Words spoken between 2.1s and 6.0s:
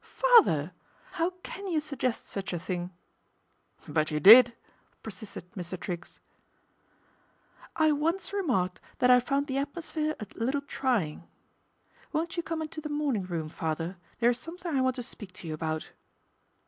such a thing?"" But you did," persisted Mr.